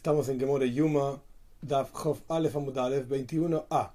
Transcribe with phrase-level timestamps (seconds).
[0.00, 1.20] Estamos en Gemore Yuma,
[1.60, 3.90] Daf Chof Alef Amudalef 21a.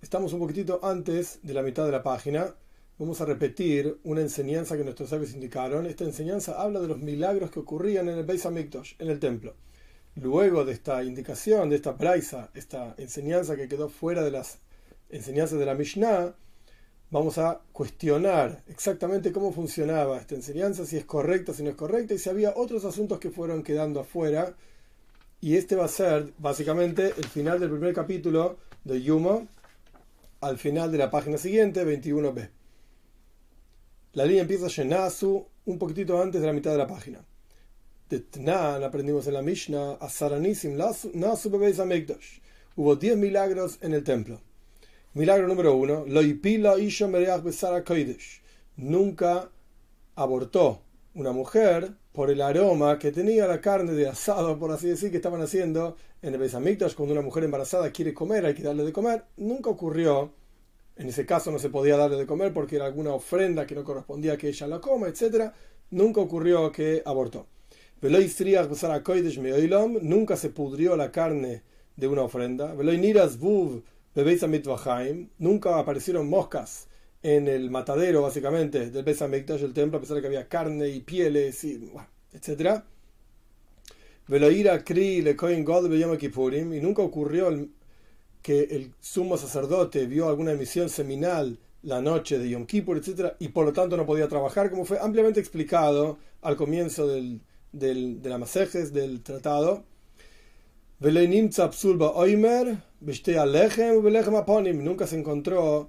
[0.00, 2.54] Estamos un poquitito antes de la mitad de la página.
[2.98, 5.84] Vamos a repetir una enseñanza que nuestros sabios indicaron.
[5.84, 9.54] Esta enseñanza habla de los milagros que ocurrían en el Beis Hamikdash, en el templo.
[10.14, 14.60] Luego de esta indicación, de esta praisa, esta enseñanza que quedó fuera de las
[15.10, 16.34] enseñanzas de la Mishnah,
[17.10, 22.14] vamos a cuestionar exactamente cómo funcionaba esta enseñanza, si es correcta, si no es correcta,
[22.14, 24.56] y si había otros asuntos que fueron quedando afuera
[25.40, 29.46] y este va a ser básicamente el final del primer capítulo de Yuma,
[30.40, 32.50] al final de la página siguiente, 21b.
[34.12, 37.24] La línea empieza Shenasu un poquitito antes de la mitad de la página.
[38.08, 42.40] De Tnan aprendimos en la Mishnah, Asaranisim Nasu Bebeis Amekdash.
[42.76, 44.40] Hubo 10 milagros en el templo.
[45.14, 48.42] Milagro número 1, Loipila Isha Mereach Besara Koidesh.
[48.76, 49.50] Nunca
[50.16, 50.82] abortó
[51.14, 55.16] una mujer por el aroma que tenía la carne de asado, por así decir, que
[55.16, 58.92] estaban haciendo en el Besamikdash, cuando una mujer embarazada quiere comer, hay que darle de
[58.92, 59.24] comer.
[59.36, 60.32] Nunca ocurrió,
[60.96, 63.84] en ese caso no se podía darle de comer porque era alguna ofrenda que no
[63.84, 65.52] correspondía a que ella la coma, etc.
[65.90, 67.46] Nunca ocurrió que abortó.
[70.02, 71.62] Nunca se pudrió la carne
[71.96, 72.74] de una ofrenda.
[75.38, 76.88] Nunca aparecieron moscas
[77.22, 80.88] en el matadero, básicamente, del Beis Hamikdash, el templo, a pesar de que había carne
[80.88, 82.82] y pieles, y, bueno, etc.
[84.28, 84.38] Y
[86.80, 87.68] nunca ocurrió
[88.42, 93.34] que el sumo sacerdote vio alguna emisión seminal la noche de Yom Kippur, etc.
[93.38, 97.40] Y por lo tanto no podía trabajar, como fue ampliamente explicado al comienzo del,
[97.72, 99.84] del, de la Masejes, del tratado.
[104.84, 105.88] Nunca se encontró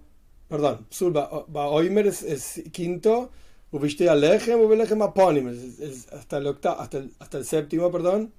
[0.52, 3.32] perdón, Psul Baoimer es, es quinto,
[3.72, 5.48] Ubishte Alechem, Ubelechem Aponim,
[6.12, 8.34] hasta el, hasta, el, hasta el séptimo, perdón.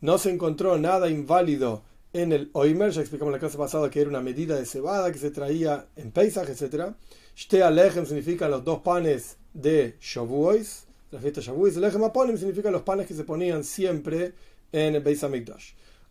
[0.00, 4.08] No se encontró nada inválido en el Oimer, ya explicamos la clase pasada que era
[4.08, 6.94] una medida de cebada que se traía en Pesach, etc.
[7.34, 11.76] Shte Alechem significa los dos panes de Shavuos, la fiesta Shavuos.
[11.76, 14.32] Alechem Aponim significa los panes que se ponían siempre
[14.70, 15.24] en el Beis.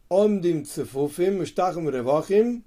[0.09, 2.63] Omdim Tzefufim, Mishtachim Revachim,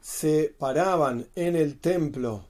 [0.00, 2.46] se paraban en el templo,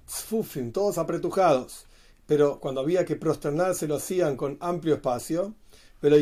[0.72, 1.86] todos apretujados,
[2.26, 5.54] pero cuando había que prosternarse lo hacían con amplio espacio.
[6.00, 6.16] Pero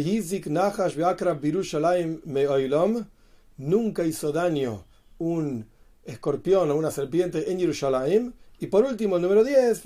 [3.59, 4.87] nunca hizo daño
[5.19, 5.67] un
[6.05, 8.34] escorpión o una serpiente en Jerusalén.
[8.59, 9.83] Y por último, el número 10,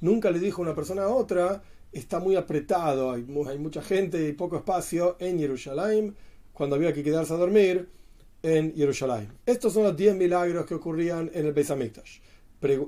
[0.00, 4.32] nunca le dijo una persona a otra, está muy apretado, hay, hay mucha gente y
[4.32, 6.14] poco espacio en Jerusalén,
[6.52, 7.88] cuando había que quedarse a dormir
[8.42, 9.28] en Jerusalén.
[9.46, 12.18] Estos son los 10 milagros que ocurrían en el Beis Hamikdash.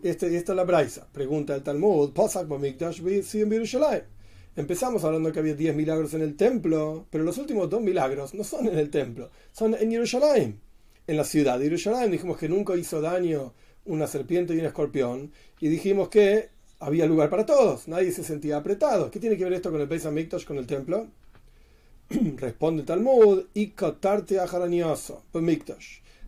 [0.03, 1.07] Este, esta es la Braisa.
[1.13, 2.13] Pregunta el Talmud,
[4.57, 8.45] Empezamos hablando que había 10 milagros en el templo, pero los últimos dos milagros no
[8.45, 10.61] son en el templo, son en Jerusalén.
[11.09, 13.53] En la ciudad de Jerusalén dijimos que nunca hizo daño
[13.85, 18.59] una serpiente y un escorpión, y dijimos que había lugar para todos, nadie se sentía
[18.59, 19.11] apretado.
[19.11, 21.09] ¿Qué tiene que ver esto con el Beis Hamikdash, con el templo?
[22.37, 23.73] Responde Talmud, y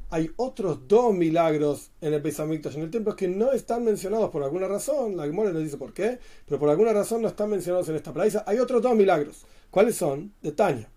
[0.08, 4.42] Hay otros dos milagros en el Beis en el templo, que no están mencionados por
[4.42, 5.16] alguna razón.
[5.16, 8.12] La Gemora nos dice por qué, pero por alguna razón no están mencionados en esta
[8.12, 8.44] praisa.
[8.46, 9.44] Hay otros dos milagros.
[9.70, 10.32] ¿Cuáles son?
[10.42, 10.88] De Tanya.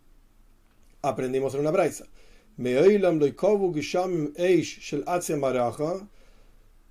[1.01, 2.05] Aprendimos en una praisa.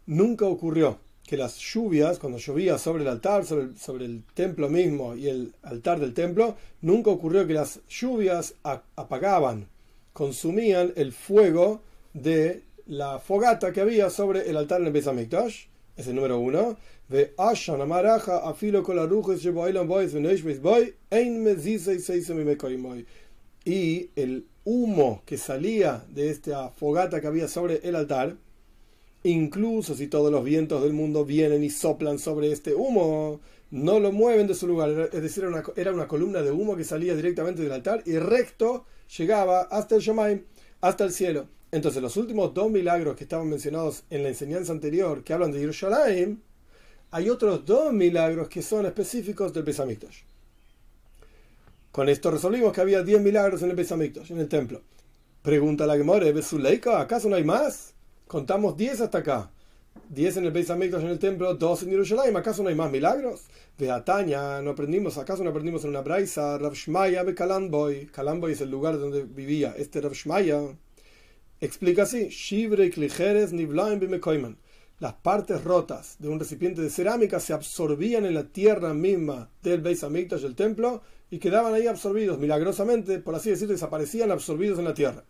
[0.06, 5.28] Nunca ocurrió que las lluvias, cuando llovía sobre el altar, sobre el, templo mismo y
[5.28, 8.54] el altar del templo, nunca ocurrió que las lluvias
[8.96, 9.68] apagaban,
[10.14, 11.82] consumían el fuego
[12.14, 15.66] de la fogata que había sobre el altar en el Besamikdash.
[15.98, 16.78] Es el número uno.
[23.66, 28.36] Y el humo que salía de esta fogata que había sobre el altar,
[29.24, 33.40] Incluso si todos los vientos del mundo vienen y soplan sobre este humo,
[33.70, 35.10] no lo mueven de su lugar.
[35.12, 35.44] Es decir,
[35.76, 40.02] era una, columna de humo que salía directamente del altar y recto llegaba hasta el
[40.02, 40.44] Shemaim,
[40.80, 41.48] hasta el cielo.
[41.70, 45.60] Entonces, los últimos dos milagros que estaban mencionados en la enseñanza anterior, que hablan de
[45.60, 46.40] Yerushalayim,
[47.10, 50.22] hay otros dos milagros que son específicos del Besamikdash.
[51.92, 54.82] Con esto resolvimos que había diez milagros en el Besamikdash, en el templo.
[55.42, 57.00] Pregunta la Gemore, ¿Besuleika?
[57.00, 57.94] ¿Acaso no hay más?
[58.28, 59.50] Contamos 10 hasta acá.
[60.10, 62.36] 10 en el Beis Hamikdash en el templo, 2 en Jerusalén.
[62.36, 63.46] ¿Acaso no hay más milagros?
[63.78, 66.58] De Ataña, no aprendimos, ¿acaso no aprendimos en una braisa?
[66.58, 68.06] Rav Shmaya de Kalamboy.
[68.08, 70.60] Kalamboy es el lugar donde vivía este Rav Shmaya.
[71.58, 74.58] Explica así: Shivre klicheres niblaim bimekoiman.
[75.00, 79.80] las partes rotas de un recipiente de cerámica se absorbían en la tierra misma del
[79.80, 81.00] Beis Hamikdash, del templo,
[81.30, 85.24] y quedaban ahí absorbidos, milagrosamente, por así decirlo, desaparecían absorbidos en la tierra.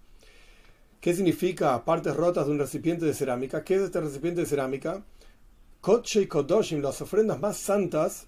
[1.00, 3.62] ¿Qué significa partes rotas de un recipiente de cerámica?
[3.62, 5.04] ¿Qué es este recipiente de cerámica?
[5.80, 8.26] Koche y Kodoshim, las ofrendas más santas,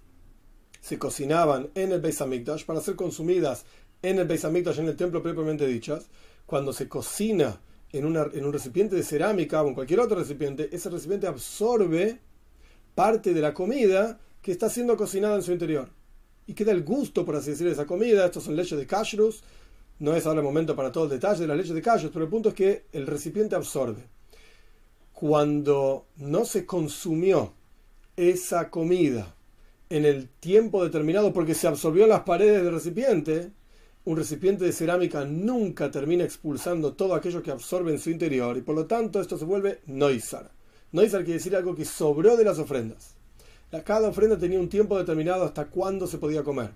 [0.80, 3.64] se cocinaban en el Beis Hamikdash para ser consumidas
[4.02, 6.06] en el Beis Hamikdash, en el templo propiamente dichas.
[6.46, 11.26] Cuando se cocina en, un recipiente de cerámica o en cualquier otro recipiente, ese recipiente
[11.26, 12.20] absorbe
[12.94, 15.90] parte de la comida que está siendo cocinada en su interior.
[16.46, 18.26] Y queda el gusto, por así decir, de esa comida.
[18.26, 19.42] Estos son leches de kashrus.
[20.00, 22.24] No es ahora el momento para todo el detalle de las leches de kashrus, pero
[22.24, 24.02] el punto es que el recipiente absorbe.
[25.12, 27.52] Cuando no se consumió
[28.16, 29.34] esa comida
[29.90, 33.52] en el tiempo determinado porque se absorbió en las paredes del recipiente,
[34.06, 38.62] un recipiente de cerámica nunca termina expulsando todo aquello que absorbe en su interior y
[38.62, 40.50] por lo tanto esto se vuelve noizar.
[40.92, 43.16] Noizar quiere decir algo que sobró de las ofrendas.
[43.84, 46.70] Cada ofrenda tenía un tiempo determinado hasta cuándo se podía comer.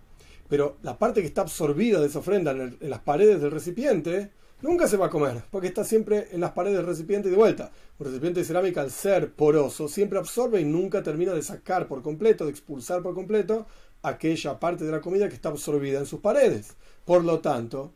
[0.49, 4.31] Pero la parte que está absorbida de esa ofrenda en, en las paredes del recipiente
[4.63, 7.37] nunca se va a comer, porque está siempre en las paredes del recipiente y de
[7.37, 7.71] vuelta.
[7.99, 12.03] Un recipiente de cerámica, al ser poroso, siempre absorbe y nunca termina de sacar por
[12.03, 13.67] completo, de expulsar por completo
[14.03, 16.77] aquella parte de la comida que está absorbida en sus paredes.
[17.05, 17.93] Por lo tanto,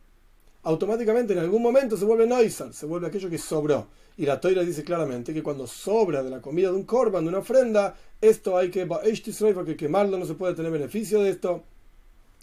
[0.62, 3.88] automáticamente en algún momento se vuelve noisal, se vuelve aquello que sobró.
[4.16, 7.28] Y la toira dice claramente que cuando sobra de la comida de un korban, de
[7.28, 11.62] una ofrenda, esto hay que porque quemarlo no se puede tener beneficio de esto.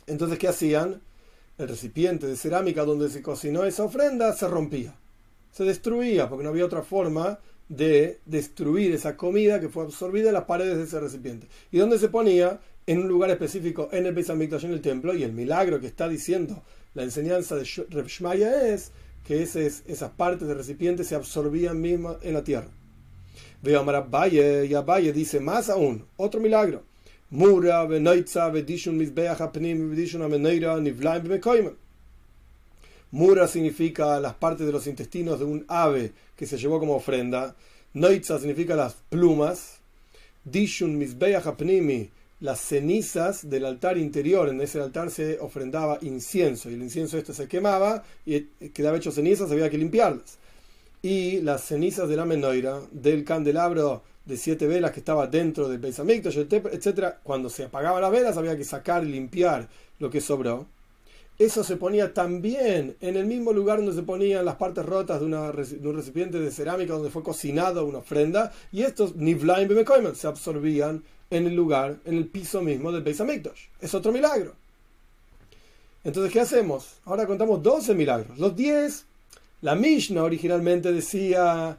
[0.08, 1.02] Entonces, ¿qué hacían?
[1.58, 4.94] El recipiente de cerámica donde se cocinó esa ofrenda se rompía,
[5.52, 10.34] se destruía, porque no había otra forma de destruir esa comida que fue absorbida en
[10.34, 11.48] las paredes de ese recipiente.
[11.72, 12.60] ¿Y dónde se ponía?
[12.88, 16.08] en un lugar específico en el Beis en el templo, y el milagro que está
[16.08, 16.62] diciendo
[16.94, 18.92] la enseñanza de Reb Shmaya es
[19.26, 22.70] que esas partes del recipiente se absorbían mismas en la tierra.
[23.62, 26.84] Veo a Valle y Valle dice más aún, otro milagro.
[27.32, 28.98] Mura, Vedishun
[33.12, 37.56] Mura significa las partes de los intestinos de un ave que se llevó como ofrenda.
[37.94, 39.80] Noitza significa las plumas.
[40.44, 42.10] Dishun Mizbeach Apnimi
[42.42, 44.50] las cenizas del altar interior.
[44.50, 48.42] En ese altar se ofrendaba incienso y el incienso este se quemaba y
[48.74, 50.38] quedaba hecho cenizas, había que limpiarlas.
[51.02, 55.80] Y las cenizas de la menoira, del candelabro de siete velas que estaba dentro del
[55.80, 59.68] Beis etc., cuando se apagaban las velas había que sacar y limpiar
[60.00, 60.66] lo que sobró.
[61.38, 65.26] Eso se ponía también en el mismo lugar donde se ponían las partes rotas de,
[65.26, 69.70] un recipiente de cerámica donde fue cocinada una ofrenda, y estos nivlaim
[70.16, 73.22] se absorbían en el lugar, en el piso mismo del Beis.
[73.82, 74.54] Es otro milagro.
[76.04, 77.00] Entonces, ¿qué hacemos?
[77.06, 78.38] Ahora contamos 12 milagros.
[78.38, 79.06] Los 10,
[79.62, 81.78] la Mishnah originalmente decía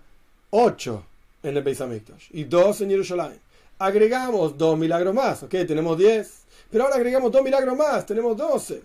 [0.50, 1.04] 8
[1.48, 3.40] en el Beis Hamikdash y 2 en Jerusalén.
[3.78, 6.42] Agregamos dos milagros más, ok, tenemos 10.
[6.70, 8.82] Pero ahora agregamos dos milagros más, tenemos 12.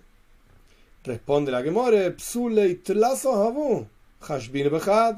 [1.04, 3.86] Responde la Gemore, Psule Tlazo Habu,
[4.20, 5.16] Hashbin Bechad.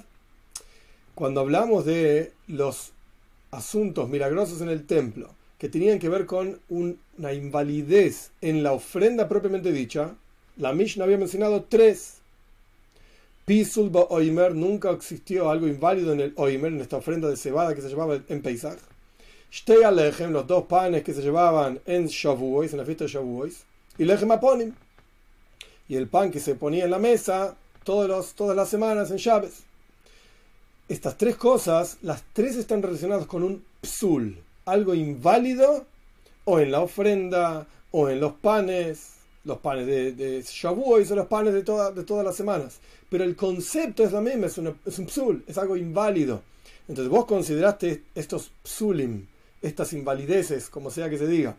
[1.14, 2.92] Cuando hablamos de los
[3.50, 9.28] asuntos milagrosos en el templo que tenían que ver con una invalidez en la ofrenda
[9.28, 10.14] propiamente dicha,
[10.56, 12.13] la Mishnah había mencionado tres.
[13.44, 17.82] Pisul Oimer, nunca existió algo inválido en el Oimer, en esta ofrenda de cebada que
[17.82, 18.78] se llevaba en Pesach.
[19.50, 23.64] Shtei Alechem, los dos panes que se llevaban en Shavuos, en la fiesta de Shavuos.
[23.98, 24.74] Y Lechem Aponim.
[25.88, 29.18] Y el pan que se ponía en la mesa todos los, todas las semanas en
[29.18, 29.64] Shabes
[30.88, 35.86] estas tres cosas, las tres están relacionadas con un psul, algo inválido,
[36.44, 39.12] o en la ofrenda, o en los panes,
[39.44, 42.78] los panes de, de Shavuot o los panes de, de todas las semanas.
[43.08, 46.42] Pero el concepto es la misma, es, es un psul, es algo inválido.
[46.88, 49.26] Entonces vos consideraste estos psulim,
[49.62, 51.56] estas invalideces, como sea que se diga,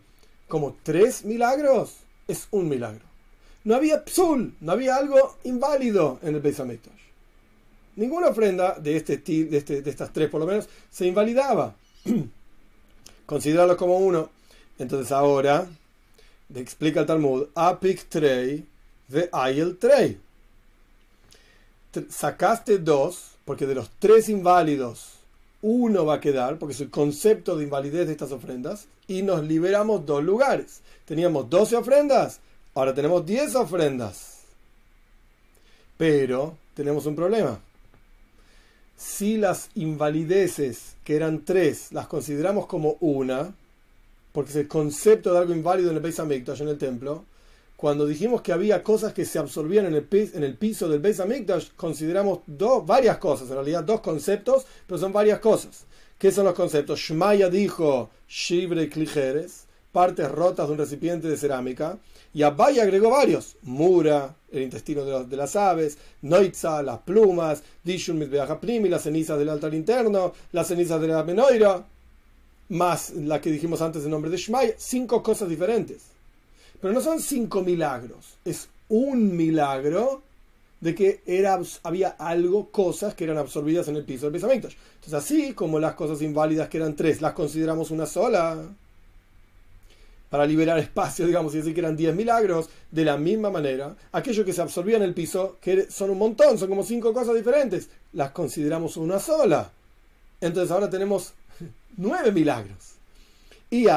[0.47, 1.93] como tres milagros,
[2.27, 3.05] es un milagro.
[3.63, 6.59] No había psul, no había algo inválido en el Beis
[7.95, 11.75] ninguna ofrenda de, este, de, este, de estas tres por lo menos se invalidaba.
[13.25, 14.29] Considerarlos como uno.
[14.77, 15.67] Entonces ahora
[16.53, 18.65] explica el Talmud, Apik Trey
[19.07, 20.19] de Ayel Trey.
[22.09, 25.13] Sacaste dos, porque de los tres inválidos,
[25.61, 29.43] uno va a quedar, porque es el concepto de invalidez de estas ofrendas, y nos
[29.43, 30.81] liberamos dos lugares.
[31.05, 32.39] Teníamos 12 ofrendas,
[32.73, 34.41] ahora tenemos 10 ofrendas.
[35.97, 37.59] Pero tenemos un problema
[38.97, 43.53] si las invalideces, que eran tres, las consideramos como una,
[44.35, 47.23] porque es el concepto de algo inválido en el Beis Hamikdash, en el templo,
[47.77, 52.39] cuando dijimos que había cosas que se absorbían en el, piso del Beis Hamikdash, consideramos
[52.45, 55.85] dos, varias cosas, en realidad dos conceptos, pero son varias cosas.
[56.19, 56.99] ¿Qué son los conceptos?
[56.99, 61.97] Shmaya dijo Shibre Klijeres, partes rotas de un recipiente de cerámica.
[62.33, 68.89] Y Abaya agregó varios: Mura, el intestino de, las aves, Noitza, las plumas, Dishun Primi,
[68.89, 71.85] las cenizas del altar interno, las cenizas de la Menoira,
[72.69, 74.73] más la que dijimos antes en nombre de Shmaya.
[74.77, 76.03] Cinco cosas diferentes.
[76.81, 80.21] Pero no son cinco milagros, es un milagro
[80.81, 84.67] de que era, había algo, cosas que eran absorbidas en el piso del pensamiento.
[84.95, 88.69] Entonces, así como las cosas inválidas que eran tres, las consideramos una sola,
[90.29, 94.45] para liberar espacio, digamos, y decir que eran diez milagros, de la misma manera, aquello
[94.45, 97.89] que se absorbía en el piso, que son un montón, son como cinco cosas diferentes,
[98.13, 99.71] las consideramos una sola.
[100.41, 101.33] Entonces ahora tenemos
[101.97, 102.95] nueve milagros.
[103.69, 103.87] Y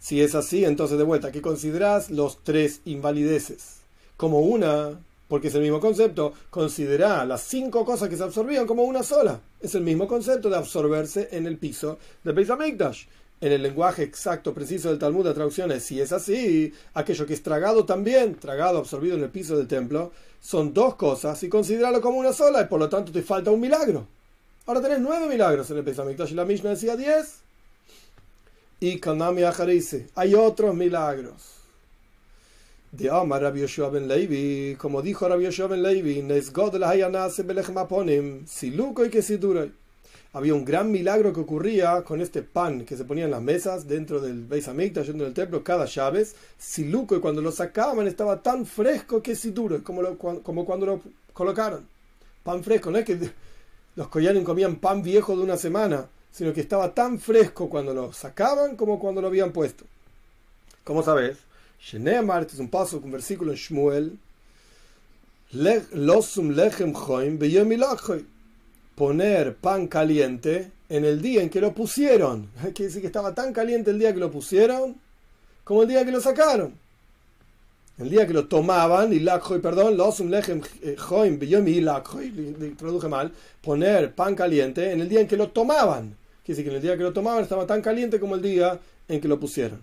[0.00, 3.80] si es así, entonces de vuelta, ¿qué consideras los tres invalideces?
[4.16, 8.84] Como una, porque es el mismo concepto, considera las cinco cosas que se absorbían como
[8.84, 9.40] una sola.
[9.60, 12.48] Es el mismo concepto de absorberse en el piso del Beis.
[13.40, 17.32] En el lenguaje exacto, preciso del Talmud, la traducción es, si es así, aquello que
[17.32, 22.02] es tragado también, tragado, absorbido en el piso del templo, son dos cosas y considerarlo
[22.02, 24.06] como una sola y por lo tanto te falta un milagro.
[24.66, 27.38] Ahora tenés nueve milagros en el Beis Hamikdash y la Mishnah decía diez.
[28.78, 31.60] Y Kanami Ajarise, hay otros milagros.
[32.92, 39.10] De Omar ben Levi, como dijo Rabbi Levi, Nesgod Hayanase Belechmaponim, Siluko y.
[40.32, 43.88] Había un gran milagro que ocurría con este pan que se ponía en las mesas
[43.88, 46.36] dentro del Beis Hamikdash, dentro del templo, cada llaves.
[46.58, 51.00] Siluco, y cuando lo sacaban estaba tan fresco que Siduro, como, lo, como cuando lo
[51.32, 51.86] colocaron.
[52.44, 53.18] Pan fresco, no es que
[53.96, 58.12] los koyanim comían pan viejo de una semana sino que estaba tan fresco cuando lo
[58.12, 59.84] sacaban como cuando lo habían puesto.
[60.84, 61.38] ¿Cómo sabes?
[61.80, 64.18] Sheneamar, este es un paso, un versículo en Shmuel.
[65.52, 66.92] Losum lechem
[69.00, 72.50] Poner pan caliente en el día en que lo pusieron.
[72.60, 74.94] Quiere decir que estaba tan caliente el día que lo pusieron
[75.64, 76.74] como el día que lo sacaron.
[77.96, 79.20] El día que lo tomaban, y
[79.62, 80.60] perdón, losum lechem
[80.98, 81.82] joim beyomi
[82.76, 86.14] traduje mal, poner pan caliente en el día en que lo tomaban.
[86.44, 88.78] Quiere decir que en el día que lo tomaban estaba tan caliente como el día
[89.08, 89.80] en que lo pusieron.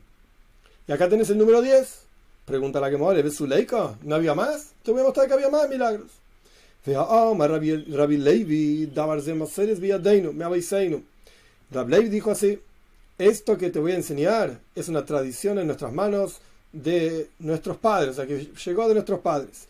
[0.88, 2.02] Y acá tenés el número 10.
[2.46, 3.98] Pregunta la que me ¿ves su leica?
[4.04, 4.74] ¿No había más?
[4.84, 6.12] Te voy a mostrar que había más milagros.
[6.86, 8.86] Rabbi Levi,
[11.88, 12.60] Levi dijo así,
[13.18, 16.38] esto que te voy a enseñar es una tradición en nuestras manos
[16.72, 19.68] de nuestros padres, o sea, que llegó de nuestros padres.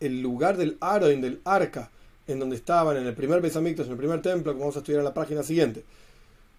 [0.00, 1.90] El lugar del Aroin, del arca,
[2.28, 5.00] en donde estaban en el primer Besamictos, en el primer templo, como vamos a estudiar
[5.00, 5.84] en la página siguiente,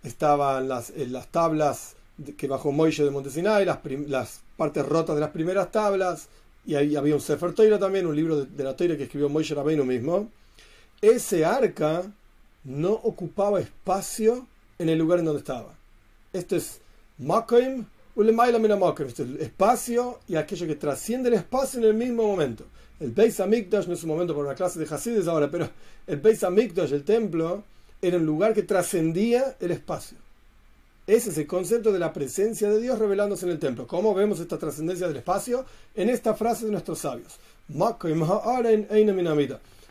[0.04, 1.96] estaban las, eh, las tablas
[2.38, 6.28] que bajó Moishe de Montesinay, las, las partes rotas de las primeras tablas,
[6.68, 9.56] y ahí había un Sefer Toira también, un libro de, la Toira que escribió Moishe
[9.56, 10.30] Rabbeinu mismo.
[11.02, 12.04] Ese arca
[12.66, 14.46] no ocupaba espacio
[14.78, 15.74] en el lugar en donde estaba.
[16.34, 16.82] Esto es
[17.20, 17.86] Makoim
[18.18, 22.66] esto es espacio y aquello que trasciende el espacio en el mismo momento.
[23.00, 25.70] El Beis Hamikdash no es un momento para una clase de Hasides ahora, pero
[26.08, 27.64] el Beis Hamikdash, el templo,
[28.02, 30.18] era un lugar que trascendía el espacio.
[31.08, 33.88] Ese es el concepto de la presencia de Dios revelándose en el templo.
[33.88, 35.66] ¿Cómo vemos esta trascendencia del espacio?
[35.96, 37.40] En esta frase de nuestros sabios.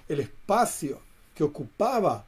[0.08, 1.00] El espacio
[1.34, 2.26] que ocupaba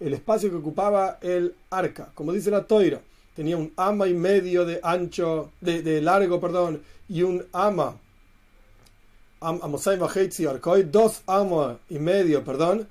[0.00, 3.00] el espacio que ocupaba el arca, como dice la toira,
[3.36, 7.98] tenía un ama y medio de ancho, de, largo, perdón, y un ama,
[10.84, 12.88] dos ama y medio, perdón,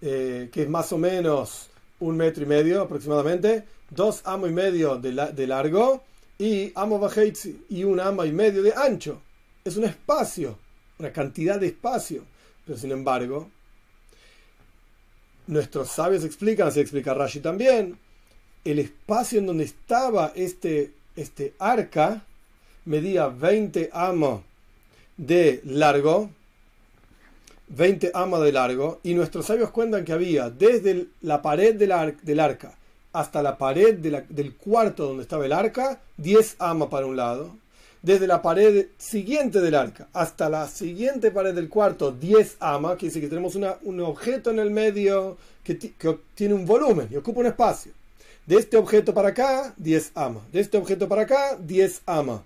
[0.00, 1.69] eh, que es más o menos
[2.00, 6.02] un metro y medio aproximadamente, dos amo y medio de, largo
[6.38, 7.08] y amo
[7.68, 9.20] y un ama y medio de ancho.
[9.64, 10.58] Es un espacio,
[10.98, 12.24] una cantidad de espacio,
[12.66, 13.48] pero sin embargo,
[15.46, 17.98] nuestros sabios explican, se explica Rashi también,
[18.64, 22.24] el espacio en donde estaba este, este arca
[22.84, 24.42] medía 20 amos
[25.16, 26.30] de largo,
[27.70, 31.92] 20 amos de largo, y nuestros sabios cuentan que había desde la pared del,
[32.40, 32.76] arca
[33.12, 37.56] hasta la pared del cuarto donde estaba el arca, 10 amas para un lado,
[38.02, 43.08] desde la pared siguiente del arca hasta la siguiente pared del cuarto, 10 amas, quiere
[43.08, 47.40] decir que tenemos un objeto en el medio que, que, tiene un volumen y ocupa
[47.40, 47.92] un espacio.
[48.46, 50.50] De este objeto para acá, 10 amas.
[50.50, 52.40] De este objeto para acá, 10 amas.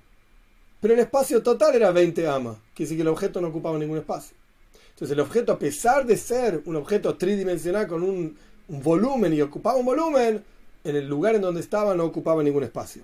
[0.80, 2.56] Pero el espacio total era 20 amas.
[2.74, 4.36] Quiere decir que el objeto no ocupaba ningún espacio.
[4.94, 8.36] Entonces el objeto, a pesar de ser un objeto tridimensional con un,
[8.68, 10.42] volumen y ocupaba un volumen,
[10.84, 13.02] en el lugar en donde estaba no ocupaba ningún espacio.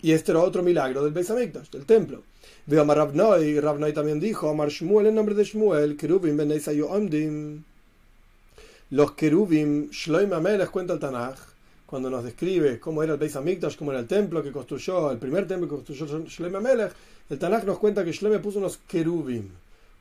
[0.00, 2.22] Y este era otro milagro del Beis Hamikdash, del templo.
[2.66, 6.52] Veo a Rabnoi, Rabnoi también dijo, Amar Shmuel en nombre de Shmuel, Kerubim ben
[6.88, 7.62] Omdim.
[8.90, 11.38] Los Kerubim, Shloim les cuenta el Tanaj,
[11.84, 15.18] cuando nos describe cómo era el Beis Hamikdash, cómo era el templo que construyó, el
[15.18, 16.92] primer templo que construyó Shloim Amelech,
[17.28, 19.50] el Tanaj nos cuenta que Shloim puso unos Kerubim,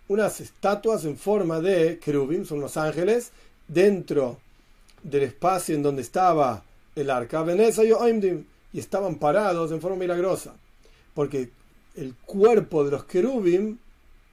[0.08, 3.32] unas estatuas en forma de Kerubim, son unos ángeles,
[3.68, 4.38] dentro
[5.04, 6.64] del espacio en donde estaba
[6.96, 10.54] el arca, Veneza y Oimdim, y estaban parados en forma milagrosa,
[11.14, 11.50] porque
[11.96, 13.78] el cuerpo de los Kerubim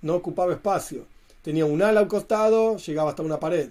[0.03, 1.07] no ocupaba espacio.
[1.43, 3.71] Tenía un ala a un costado, llegaba hasta una pared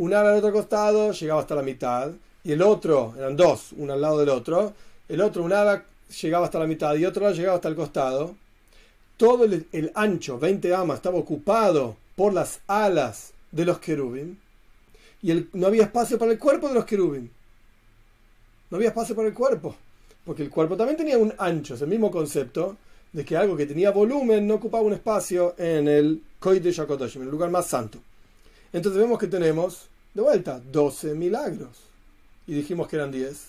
[0.00, 2.10] un ala al otro costado llegaba hasta la mitad,
[2.42, 4.72] y el otro, eran dos, uno al lado del otro,
[5.10, 5.84] el otro, un ala
[6.22, 8.34] llegaba hasta la mitad y otro llegaba hasta el costado.
[9.20, 14.36] Todo el, ancho, 20 amas, estaba ocupado por las alas de los querubim,
[15.20, 17.28] y no había espacio para el cuerpo de los querubim.
[18.70, 19.76] No había espacio para el cuerpo,
[20.24, 22.78] porque el cuerpo también tenía un ancho, es el mismo concepto
[23.12, 27.28] de que algo que tenía volumen no ocupaba un espacio en el Kodesh HaKodoshim, en
[27.28, 27.98] el lugar más santo.
[28.72, 31.76] Entonces vemos que tenemos, de vuelta, 12 milagros.
[32.46, 33.48] Y dijimos que eran 10.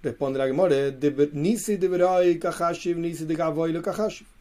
[0.00, 0.96] Responde la Gemore,
[1.32, 3.34] Nisi de Kahashiv, Nisi de
[3.82, 4.37] Kahashiv.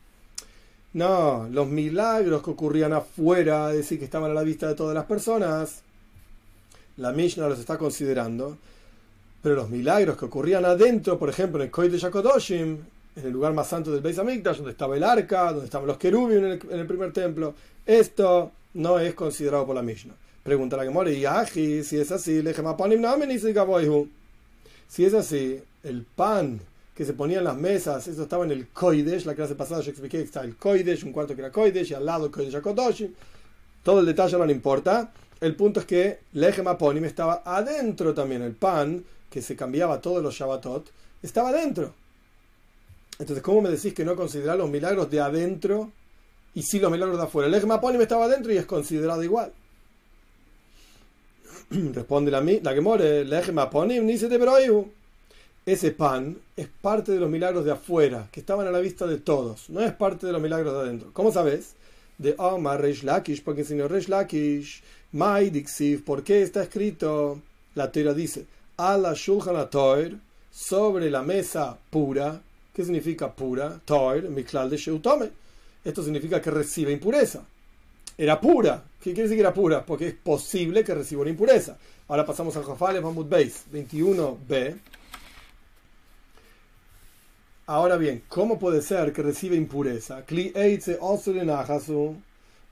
[0.97, 4.95] No, los milagros que ocurrían afuera, es decir, que estaban a la vista de todas
[4.95, 5.83] las personas,
[6.95, 8.57] la Mishnah los está considerando,
[9.43, 12.79] pero los milagros que ocurrían adentro, por ejemplo, en el Koy de Yakodoshim,
[13.15, 15.99] en el lugar más santo del Beis Hamikdash, donde estaba el arca, donde estaban los
[15.99, 17.53] querubim en el primer templo,
[17.85, 20.15] esto no es considerado por la Mishnah.
[20.41, 22.41] Pregunta la Gemora, y Aji, si es así,
[24.87, 26.59] si es así, el pan
[26.97, 29.91] que se ponía en las mesas, eso estaba en el Koidesh, la clase pasada yo
[29.91, 32.55] expliqué que está el Koidesh, un cuarto que era Koidesh, y al lado el Koidesh
[32.55, 33.13] Akodoshi.
[33.83, 35.13] Todo el detalle no le importa.
[35.39, 38.41] El punto es que Lechem Aponim estaba adentro también.
[38.41, 40.89] El pan que se cambiaba todos los Shabbatot
[41.21, 41.93] estaba adentro.
[43.19, 45.91] Entonces, ¿cómo me decís que no considerar los milagros de adentro
[46.55, 47.47] y si los milagros de afuera.
[47.47, 49.53] El Ejmaponim estaba dentro y es considerado igual.
[51.69, 54.39] Responde la, la que more, el Ejmaponim ni se te
[55.67, 59.17] Ese pan es parte de los milagros de afuera, que estaban a la vista de
[59.17, 59.69] todos.
[59.69, 61.10] No es parte de los milagros de adentro.
[61.12, 61.73] ¿Cómo sabes?
[62.17, 67.41] De Omar Reish Lakish, porque señor Reish Lakish, Mai Dixiv, ¿por qué está escrito?
[67.75, 68.45] La teoría dice,
[68.77, 70.17] la Shulchan Toir,
[70.49, 72.41] sobre la mesa pura.
[72.73, 73.77] ¿Qué significa pura?
[73.84, 75.30] Toir, Miklal de Sheutome
[75.84, 77.45] esto significa que recibe impureza.
[78.17, 78.84] Era pura.
[78.99, 79.86] ¿Qué quiere decir que era pura?
[79.86, 81.77] Porque es posible que reciba una impureza.
[82.10, 84.75] Ahora pasamos al Jafales Mahmud Beis 21b.
[87.69, 90.23] Ahora bien, ¿cómo puede ser que recibe impureza?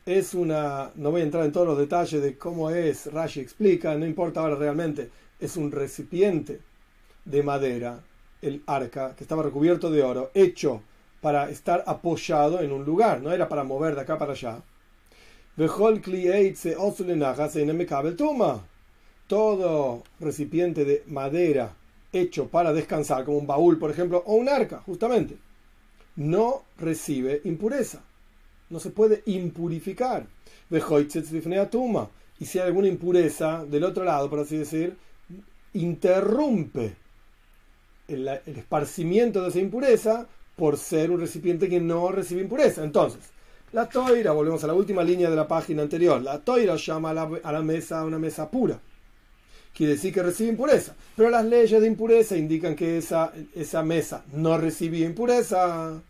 [0.05, 0.91] Es una.
[0.95, 4.39] No voy a entrar en todos los detalles de cómo es, Rashi explica, no importa
[4.39, 5.09] ahora realmente.
[5.37, 6.61] Es un recipiente
[7.25, 7.99] de madera,
[8.41, 10.81] el arca, que estaba recubierto de oro, hecho
[11.19, 14.61] para estar apoyado en un lugar, no era para mover de acá para allá.
[19.27, 21.75] Todo recipiente de madera
[22.15, 25.37] hecho para descansar, como un baúl, por ejemplo, o un arca, justamente,
[26.15, 28.01] no recibe impureza.
[28.69, 30.25] No se puede impurificar.
[32.39, 34.97] Y si hay alguna impureza del otro lado, por así decir,
[35.73, 36.95] interrumpe
[38.07, 42.83] el, el esparcimiento de esa impureza por ser un recipiente que no recibe impureza.
[42.83, 43.31] Entonces,
[43.73, 47.51] la toira, volvemos a la última línea de la página anterior, la toira llama a
[47.51, 48.79] la, mesa una mesa pura.
[49.75, 50.95] Quiere decir que recibe impureza.
[51.15, 56.01] Pero las leyes de impureza indican que esa, esa mesa no recibía impureza.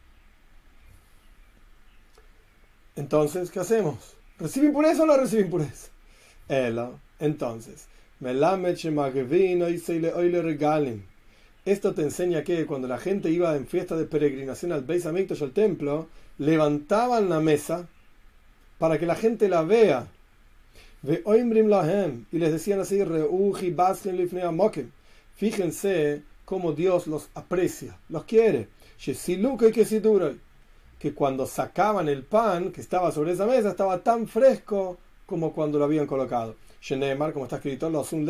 [2.95, 4.15] Entonces, ¿qué hacemos?
[4.39, 5.89] ¿Recibe impureza o no recibe impureza?
[6.47, 7.87] Ella, entonces,
[11.65, 15.43] esto te enseña que cuando la gente iba en fiesta de peregrinación al Beis Hamikdash,
[15.43, 17.87] al templo, levantaban la mesa
[18.77, 20.07] para que la gente la vea.
[22.31, 22.99] Y les decían así,
[25.35, 28.67] fíjense cómo Dios los aprecia, los quiere.
[30.99, 35.77] Que cuando sacaban el pan que estaba sobre esa mesa estaba tan fresco como cuando
[35.77, 36.55] lo habían colocado.
[37.33, 38.25] como está escrito, los un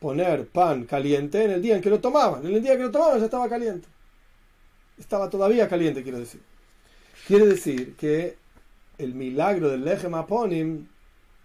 [0.00, 2.46] poner pan caliente en el día en que lo tomaban.
[2.46, 3.88] En el día que lo tomaban ya estaba caliente.
[4.98, 6.40] Estaba todavía caliente, quiero decir.
[7.26, 8.36] Quiere decir que
[8.98, 10.86] el milagro del Lechem Aponim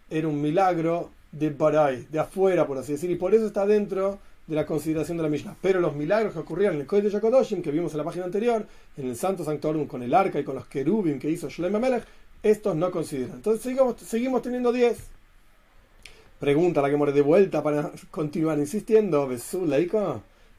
[0.09, 4.19] era un milagro de Baray, de afuera, por así decir, y por eso está dentro
[4.47, 5.55] de la consideración de la Mishnah.
[5.61, 8.25] Pero los milagros que ocurrían en el Kodesh de Yakodoshim, que vimos en la página
[8.25, 8.65] anterior,
[8.97, 12.03] en el Santo Sanctorum, con el arca y con los querubim que hizo Shlem Amelech,
[12.43, 13.35] estos no consideran.
[13.37, 13.61] Entonces
[14.05, 14.97] seguimos, teniendo 10.
[16.39, 19.29] Pregunta la que muere de vuelta para continuar insistiendo.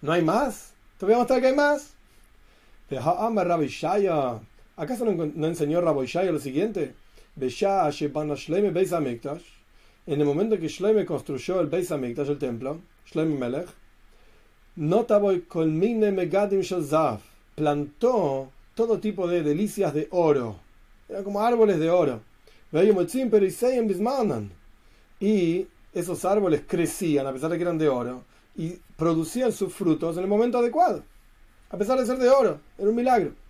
[0.01, 0.73] ¿No hay más?
[0.97, 1.95] Todavía vamos a que hay más.
[4.83, 6.93] ¿Acaso no, enseñó Rabbi Shaya lo siguiente?
[10.07, 13.69] En el momento que Shloime construyó el Beis Hamikdash, el templo, Shloime Melech,
[16.13, 16.63] Megadim
[17.55, 20.57] plantó todo tipo de delicias de oro.
[21.09, 22.21] Eran como árboles de oro.
[25.21, 28.25] Y esos árboles crecían, a pesar de que eran de oro,
[28.57, 31.05] y producían sus frutos en el momento adecuado,
[31.71, 32.59] a pesar de ser de oro.
[32.77, 33.42] Era un milagro.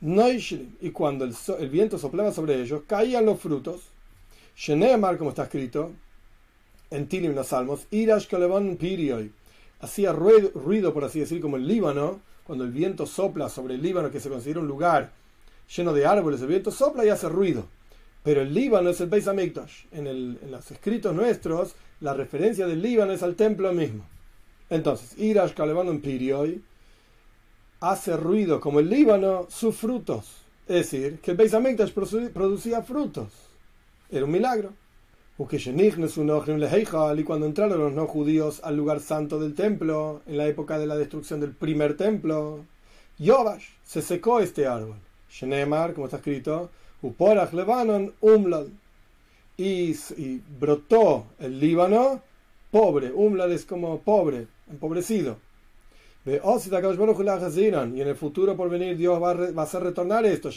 [0.00, 3.82] Y cuando el, viento soplaba sobre ellos, caían los frutos.
[4.56, 5.92] Shenemar, como está escrito
[6.90, 7.86] en Tilim, los Salmos.
[9.80, 13.82] Hacía ruido, ruido, por así decir, como el Líbano, cuando el viento sopla sobre el
[13.82, 15.10] Líbano, que se considera un lugar
[15.74, 17.66] lleno de árboles, el viento sopla y hace ruido.
[18.22, 19.84] Pero el Líbano es el Beis Hamikdash.
[19.92, 24.04] En, en los escritos nuestros, la referencia del Líbano es al templo mismo.
[24.70, 26.62] Entonces, Irash en Pirioi
[27.80, 30.42] hace ruido como el Líbano, sus frutos.
[30.68, 33.28] Es decir, que el Beis Hamikdash producía frutos.
[34.10, 34.72] Era un milagro.
[35.38, 35.42] Y
[37.24, 40.96] cuando entraron los no judíos al lugar santo del templo, en la época de la
[40.96, 42.64] destrucción del primer templo,
[43.18, 44.96] Yovash se secó este árbol.
[45.30, 46.70] Shenemar, como está escrito,
[47.02, 48.72] Uporach Lebanon Umlal.
[49.58, 49.94] Y,
[50.58, 52.22] brotó el Líbano
[52.70, 53.12] pobre.
[53.12, 55.36] Umlal es como pobre, empobrecido.
[56.26, 60.50] Y en el futuro por venir Dios va a, hacer retornar esto.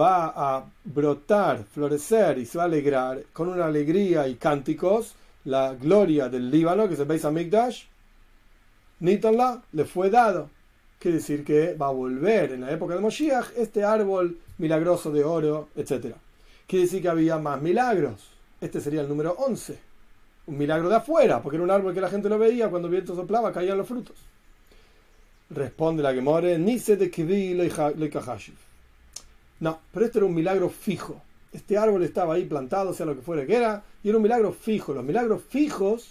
[0.00, 5.74] Va a brotar, florecer y se va a alegrar con una alegría y cánticos la
[5.74, 7.86] gloria del Líbano, que es el Beis Hamikdash.
[9.00, 10.48] Nitanla le fue dado.
[11.00, 15.24] Quiere decir que va a volver en la época de Moshiach este árbol milagroso de
[15.24, 16.14] oro, etc.
[16.68, 19.78] Quiere decir que había más milagros este sería el número 11.
[20.46, 22.92] Un milagro de afuera, porque era un árbol que la gente lo veía, cuando el
[22.92, 24.16] viento soplaba caían los frutos.
[25.50, 27.10] Responde la que more, ni se de
[29.60, 31.22] No, pero este era un milagro fijo.
[31.52, 34.52] Este árbol estaba ahí plantado, sea lo que fuera que era, y era un milagro
[34.52, 34.92] fijo.
[34.92, 36.08] Los milagros fijos,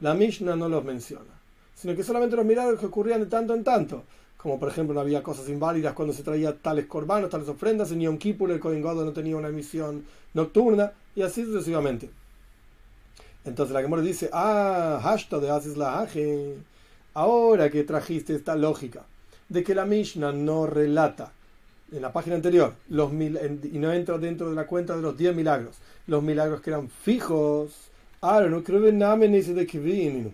[0.00, 1.30] la Mishnah no los menciona,
[1.74, 4.04] sino que solamente los milagros que ocurrían de tanto en tanto
[4.42, 8.00] como por ejemplo no había cosas inválidas cuando se traía tales corbanos, tales ofrendas, en
[8.00, 12.10] Yom Kippur el Kohen no tenía una emisión nocturna, y así sucesivamente.
[13.44, 16.06] Entonces la Gemora dice, ah, hashtag de haces la
[17.14, 19.04] ahora que trajiste esta lógica
[19.48, 21.32] de que la Mishnah no relata
[21.92, 23.38] en la página anterior los mil,
[23.72, 25.76] y no entra dentro de la cuenta de los 10 milagros,
[26.06, 27.72] los milagros que eran fijos,
[28.22, 30.32] Aaron, no creo que de que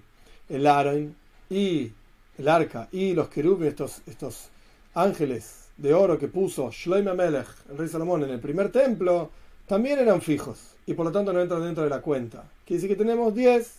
[0.48, 1.14] el Aaron
[1.48, 1.90] y
[2.38, 4.50] el arca y los querubines, estos,
[4.96, 9.30] ángeles de oro que puso Shloime Melech, el rey Salomón, en el primer templo,
[9.66, 12.44] también eran fijos y por lo tanto no entran dentro de la cuenta.
[12.64, 13.74] Quiere decir que tenemos 10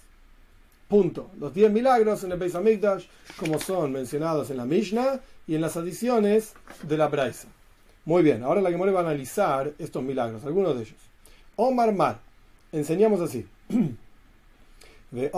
[0.88, 3.06] puntos, los 10 milagros en el Beis Hamikdash,
[3.38, 7.48] como son mencionados en la Mishnah y en las adiciones de la Braisa.
[8.06, 11.00] Muy bien, ahora la que va a analizar estos milagros, algunos de ellos.
[11.56, 12.20] Omar Mar,
[12.72, 13.46] enseñamos así.
[15.10, 15.30] De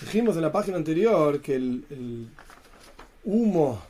[0.00, 2.28] Dijimos en la página anterior que el,
[3.24, 3.80] humo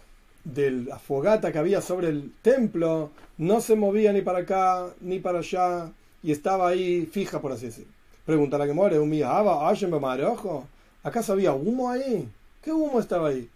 [0.44, 5.18] de la fogata que había sobre el templo no se movía ni para acá ni
[5.18, 5.90] para allá
[6.22, 7.86] y estaba ahí fija, por así decir.
[8.26, 8.98] Pregunta la que muere,
[11.02, 12.28] ¿acaso había humo ahí?
[12.62, 13.48] ¿Qué humo estaba ahí?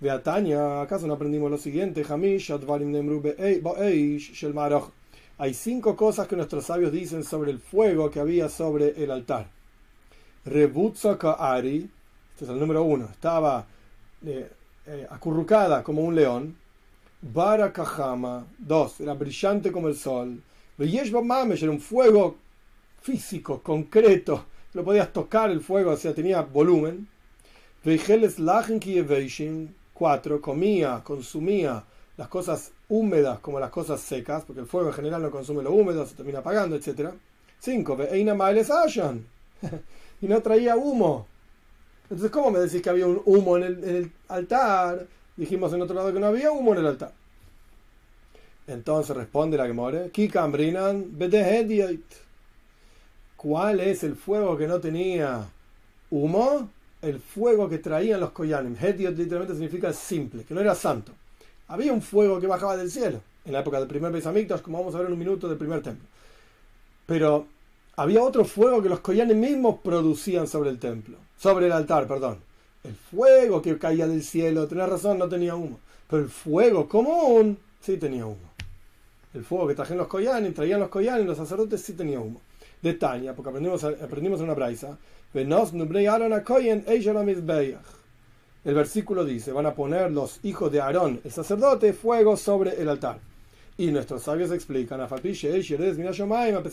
[0.00, 2.02] Beataña, ¿acaso no aprendimos lo siguiente?
[5.38, 9.59] Hay cinco cosas que nuestros sabios dicen sobre el fuego que había sobre el altar.
[10.44, 11.88] Rebutza Ari,
[12.32, 13.66] este es el número uno, estaba
[14.24, 14.50] eh,
[14.86, 16.56] eh, acurrucada como un león.
[17.22, 20.42] Barakahama, dos, era brillante como el sol.
[20.78, 22.36] Yeshba Mamesh era un fuego
[23.02, 27.06] físico, concreto, lo podías tocar el fuego, o sea, tenía volumen.
[27.84, 29.04] Veijeles Lachenki
[29.92, 31.84] cuatro, comía, consumía
[32.16, 35.72] las cosas húmedas como las cosas secas, porque el fuego en general no consume lo
[35.72, 37.10] húmedo, se termina apagando, etc.
[37.58, 39.26] Cinco, Veina Mailes Ashan.
[40.20, 41.26] y no traía humo.
[42.04, 45.06] Entonces, ¿cómo me decís que había un humo en el, altar?
[45.36, 47.12] Dijimos en otro lado que no había humo en el altar.
[48.66, 50.10] Entonces responde la que more,
[53.36, 55.48] ¿Cuál es el fuego que no tenía
[56.10, 56.68] humo?
[57.00, 58.76] El fuego que traían los koyanim.
[58.78, 61.12] Hediot literalmente significa simple, que no era santo.
[61.68, 64.94] Había un fuego que bajaba del cielo en la época del primer Besamictas, como vamos
[64.94, 66.06] a ver en un minuto del primer templo.
[67.06, 67.46] Pero
[68.00, 72.38] había otro fuego que los coyanes mismos producían sobre el templo, sobre el altar, perdón.
[72.82, 75.78] El fuego que caía del cielo, tenés razón, no tenía humo.
[76.08, 78.38] Pero el fuego común sí tenía humo.
[79.34, 82.40] El fuego que trajeron los koyanim, traían los koyanim, los sacerdotes sí tenían humo.
[82.80, 84.96] De Tania, porque aprendimos, aprendimos en una braisa,
[88.64, 92.88] el versículo dice, van a poner los hijos de Aarón, el sacerdote, fuego sobre el
[92.88, 93.18] altar.
[93.80, 95.22] Y nuestros sabios explican, a pesar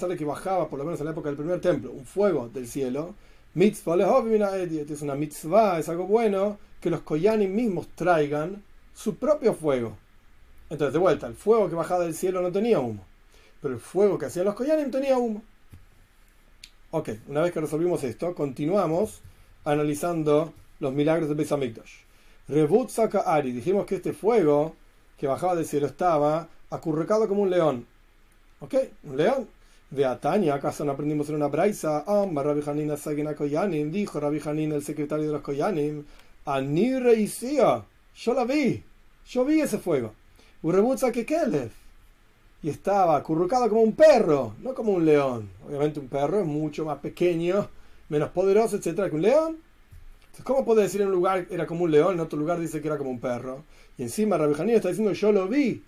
[0.09, 2.67] de que bajaba, por lo menos en la época del primer templo, un fuego del
[2.67, 3.15] cielo,
[3.55, 8.61] es una mitzvah, es algo bueno que los koyanim mismos traigan
[8.93, 9.97] su propio fuego.
[10.69, 13.05] Entonces, de vuelta, el fuego que bajaba del cielo no tenía humo,
[13.61, 15.41] pero el fuego que hacían los koyanim tenía humo.
[16.91, 19.21] Ok, una vez que resolvimos esto, continuamos
[19.63, 22.01] analizando los milagros de Beis Hamikdash.
[22.49, 22.91] Rebut
[23.25, 24.75] Ari, dijimos que este fuego
[25.17, 27.85] que bajaba del cielo estaba acurrucado como un león.
[28.59, 28.75] ¿Ok?
[29.03, 29.47] Un león.
[29.89, 32.03] De Atania, ¿acaso no aprendimos en una braisa?
[32.05, 36.03] Amba Rabbi Hanina Sagina Koyanim, dijo Rabbi Hanina, el secretario de los Koyanim,
[36.45, 38.83] Ani Reisía, yo la vi,
[39.29, 40.13] yo vi ese fuego.
[40.61, 41.09] Urebutza
[42.63, 45.49] y estaba acurrucado como un perro, no como un león.
[45.65, 47.69] Obviamente un perro es mucho más pequeño,
[48.09, 49.57] menos poderoso, etcétera, que un león.
[50.25, 52.81] Entonces, ¿cómo puede decir en un lugar era como un león, en otro lugar dice
[52.81, 53.63] que era como un perro?
[53.97, 55.83] Y encima Rabbi está diciendo yo lo vi.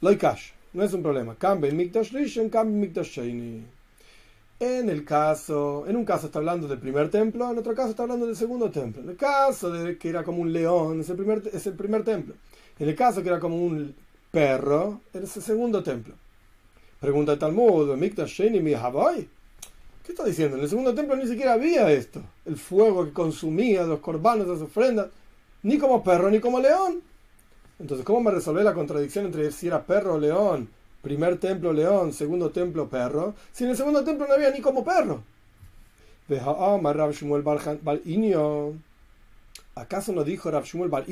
[0.00, 1.34] Loikash, no es un problema.
[1.34, 3.64] Cambia Mikdash Rishon, cambia Mikdash Sheini.
[4.60, 8.04] En el caso, en un caso está hablando del primer templo, en otro caso está
[8.04, 9.02] hablando del segundo templo.
[9.02, 12.04] En el caso de que era como un león, es el primer, es el primer
[12.04, 12.34] templo.
[12.78, 13.92] En el caso que era como un
[14.30, 16.14] perro en ese segundo templo.
[17.00, 19.28] Pregunta el Talmud, ¿qué
[20.08, 20.56] está diciendo?
[20.56, 24.60] En el segundo templo ni siquiera había esto, el fuego que consumía los corbanos, las
[24.60, 25.08] ofrendas,
[25.64, 27.02] ni como perro ni como león.
[27.78, 30.68] Entonces, ¿cómo me resolvé la contradicción entre si era perro o león?
[31.02, 34.84] Primer templo león, segundo templo perro, si en el segundo templo no había ni como
[34.84, 35.22] perro.
[39.74, 41.04] ¿Acaso no dijo Rav Shmuel Bar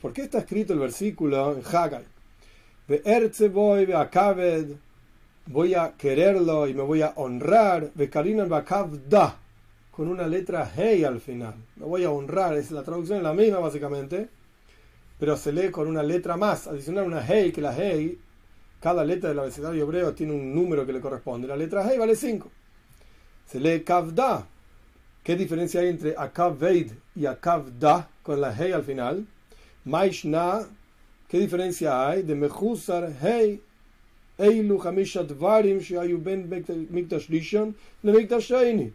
[0.00, 2.04] ¿por qué está escrito el versículo en Haggai?
[5.46, 7.90] voy a quererlo y me voy a honrar,
[9.90, 11.54] con una letra hey al final.
[11.76, 14.28] Me voy a honrar, es la traducción es la misma básicamente,
[15.24, 18.18] pero se lee con una letra más, adicional una hey, que la hey,
[18.78, 21.48] cada letra del abecedario hebreo tiene un número que le corresponde.
[21.48, 22.50] La letra hey vale 5.
[23.46, 24.46] Se lee kavda.
[25.22, 28.10] ¿Qué diferencia hay entre akaved y akavda?
[28.22, 29.26] con la hey al final.
[29.86, 30.60] Maishna,
[31.26, 33.62] ¿qué diferencia hay de Mejusar hey?
[34.36, 35.80] Eilu Hamishat Varim
[36.22, 38.92] Ben Mikdash Rishon le Mikdash Shaini.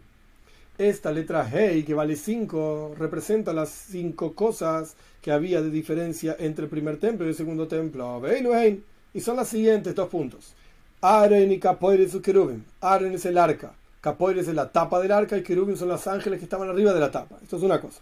[0.80, 6.64] Esta letra hey, que vale 5, representa las cinco cosas que había de diferencia entre
[6.64, 8.22] el primer templo y el segundo templo.
[9.12, 10.54] Y son las siguientes dos puntos.
[11.02, 12.64] Aren y Kapoires y Kerubim.
[12.80, 13.74] Aren es el arca.
[14.00, 17.00] Kapoires es la tapa del arca y Kerubim son los ángeles que estaban arriba de
[17.00, 17.36] la tapa.
[17.42, 18.00] Esto es una cosa.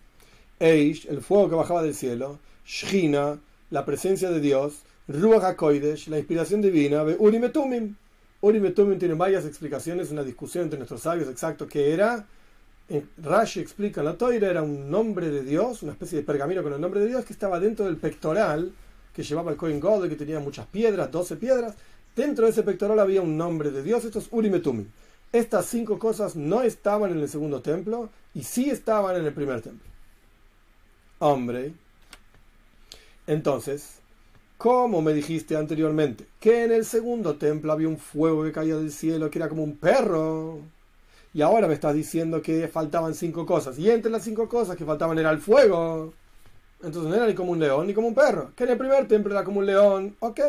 [0.61, 6.19] Eish, el fuego que bajaba del cielo, Shina, la presencia de Dios, Ruach HaKoidesh, la
[6.19, 7.97] inspiración divina, Urim Etumim.
[8.41, 12.25] Urim tiene varias explicaciones, una discusión entre nuestros sabios exacto que era.
[12.88, 16.72] Eh, Rashi explica la Toira, era un nombre de Dios, una especie de pergamino con
[16.72, 18.72] el nombre de Dios que estaba dentro del pectoral
[19.12, 21.74] que llevaba el Kohen God, que tenía muchas piedras, 12 piedras.
[22.14, 24.87] Dentro de ese pectoral había un nombre de Dios, esto es Urim Etumim.
[25.33, 29.61] Estas cinco cosas no estaban en el segundo templo y sí estaban en el primer
[29.61, 29.88] templo
[31.18, 31.72] hombre.
[33.27, 33.98] Entonces,
[34.57, 38.92] como me dijiste anteriormente, que en el segundo templo había un fuego que caía del
[38.92, 40.61] cielo, que era como un perro,
[41.38, 44.85] y ahora me estás diciendo que faltaban cinco cosas, y entre las cinco cosas que
[44.85, 46.12] faltaban era el fuego,
[46.83, 49.07] entonces no era ni como un león ni como un perro, que en el primer
[49.07, 50.40] templo era como un león, ok,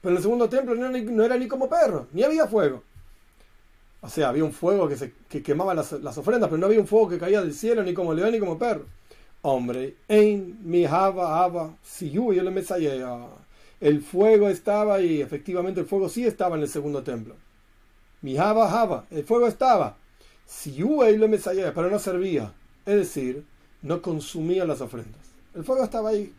[0.00, 2.84] pero en el segundo templo no era ni, como perro, ni había fuego.
[4.00, 6.78] O sea, había un fuego que, se, que quemaba las, las ofrendas, pero no había
[6.78, 8.84] un fuego que caía del cielo ni como león ni como perro
[9.42, 12.64] hombre, en mi hava hava, si yo le
[13.80, 17.34] El fuego estaba ahí, efectivamente el fuego sí estaba en el segundo templo.
[18.22, 19.96] Mi hava hava, el fuego estaba.
[20.48, 21.38] Si yo le
[21.74, 22.52] pero no servía.
[22.86, 23.44] Es decir,
[23.82, 25.20] no consumía las ofrendas.
[25.54, 26.32] El fuego estaba ahí.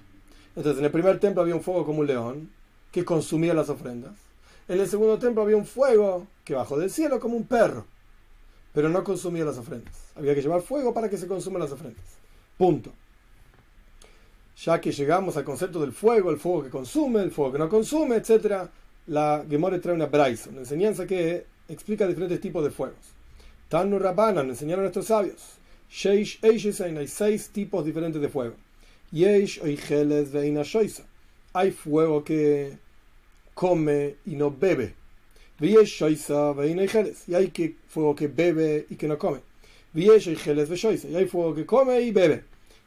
[0.55, 2.49] Entonces, en el primer templo había un fuego como un león
[2.91, 4.13] que consumía las ofrendas.
[4.67, 7.85] En el segundo templo había un fuego que bajó del cielo como un perro,
[8.73, 9.93] pero no consumía las ofrendas.
[10.15, 12.03] Había que llevar fuego para que se consuman las ofrendas.
[12.57, 12.91] Punto.
[14.65, 17.69] Ya que llegamos al concepto del fuego, el fuego que consume, el fuego que no
[17.69, 18.69] consume, etc.,
[19.05, 23.18] la Gemore trae una braisa, una enseñanza que explica diferentes tipos de fuegos.
[23.69, 25.59] Tanu Rabbanan enseñaron a nuestros sabios.
[26.03, 26.25] Hay
[27.07, 28.55] seis tipos diferentes de fuego.
[31.53, 32.77] Hay fuego que
[33.53, 34.95] come y no bebe.
[35.61, 35.85] Y hay
[37.87, 39.41] fuego que bebe y que no come.
[39.93, 42.43] Y hay fuego que come y bebe.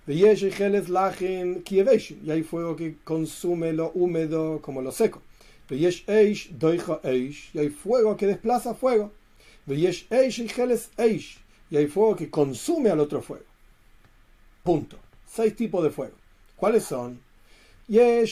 [0.09, 5.23] Y hay fuego que consume lo húmedo como lo seco.
[5.71, 9.13] Y hay fuego que desplaza fuego.
[11.71, 13.45] Y hay fuego que consume al otro fuego.
[14.63, 14.99] Punto.
[15.27, 16.15] Seis tipos de fuego.
[16.57, 17.21] ¿Cuáles son?
[17.89, 18.31] Hay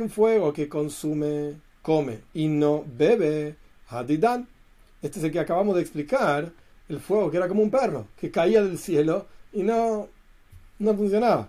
[0.00, 3.56] un fuego que consume, come y no bebe.
[3.88, 4.48] Hadidan.
[5.02, 6.52] Este es el que acabamos de explicar.
[6.88, 10.08] El fuego que era como un perro, que caía del cielo y no,
[10.78, 11.48] no funcionaba.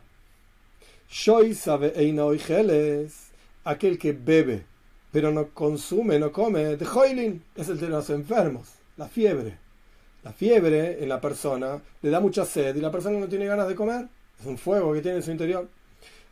[3.65, 4.65] Aquel que bebe,
[5.13, 9.59] pero no consume, no come, de Hoilin, es el de los enfermos, la fiebre.
[10.23, 13.67] La fiebre en la persona le da mucha sed y la persona no tiene ganas
[13.67, 14.07] de comer.
[14.39, 15.67] Es un fuego que tiene en su interior.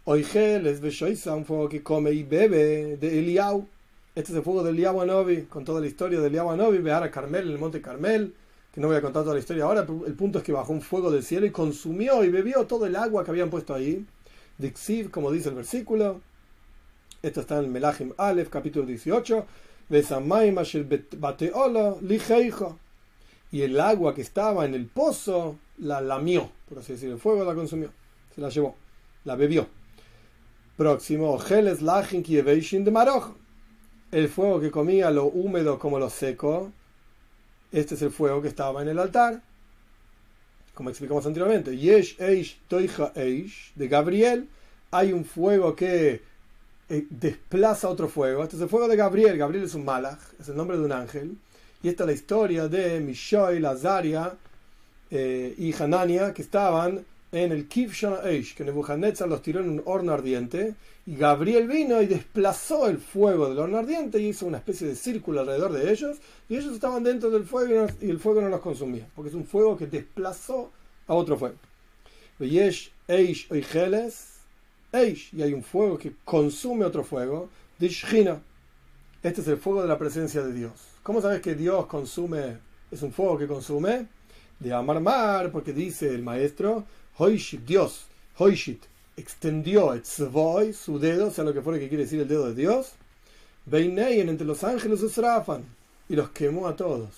[0.05, 3.67] Oigel es Beshoisa, un fuego que come y bebe de Eliau.
[4.15, 7.03] Este es el fuego de Eliau Anobi, con toda la historia de Eliau Anobi, vear
[7.03, 8.33] a Carmel, en el monte Carmel,
[8.73, 10.81] que no voy a contar toda la historia ahora, el punto es que bajó un
[10.81, 14.03] fuego del cielo y consumió y bebió todo el agua que habían puesto ahí.
[14.57, 16.21] Dixiv, como dice el versículo.
[17.21, 19.45] Esto está en Melachim Aleph, capítulo 18.
[23.51, 27.15] Y el agua que estaba en el pozo la lamió, por así decirlo.
[27.15, 27.91] El fuego la consumió,
[28.33, 28.75] se la llevó,
[29.25, 29.67] la bebió.
[30.77, 32.91] Próximo, de
[34.11, 36.71] El fuego que comía lo húmedo como lo seco
[37.71, 39.41] este es el fuego que estaba en el altar.
[40.73, 41.77] Como explicamos anteriormente.
[41.77, 44.49] Yesh Eish Toija Eish de Gabriel.
[44.91, 46.21] Hay un fuego que
[46.91, 48.43] eh, desplaza otro fuego.
[48.43, 49.37] Este es el fuego de Gabriel.
[49.37, 51.37] Gabriel es un malach, es el nombre de un ángel.
[51.81, 54.33] Y esta es la historia de Mishoy, Lazaria
[55.09, 59.81] eh, y Hanania que estaban en el Kivshon Eish, que Nebuchadnezzar los tiró en un
[59.85, 60.75] horno ardiente,
[61.05, 64.95] y Gabriel vino y desplazó el fuego del horno ardiente y hizo una especie de
[64.95, 66.17] círculo alrededor de ellos,
[66.49, 69.45] y ellos estaban dentro del fuego y, el fuego no los consumía, porque es un
[69.45, 70.71] fuego que desplazó
[71.07, 71.55] a otro fuego.
[72.37, 73.47] Eish Eish
[74.91, 77.49] Eish, y hay un fuego que consume otro fuego,
[77.79, 80.73] de Este es el fuego de la presencia de Dios.
[81.01, 82.57] ¿Cómo sabes que Dios consume,
[82.91, 84.07] es un fuego que consume?
[84.59, 86.85] De Amar Mar, porque dice el maestro,
[87.17, 88.05] Hoishit, Dios,
[88.37, 88.83] Hoishit,
[89.17, 92.91] extendió Etzvoy, su dedo, sea lo que fuera que quiere decir el dedo de Dios,
[93.65, 95.63] Beineyen entre los ángeles Serafan,
[96.07, 97.09] y los quemó a todos.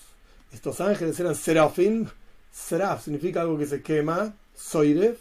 [0.53, 2.07] Estos ángeles eran Serafim,
[2.51, 5.17] Seraf significa algo que se quema, Soiref,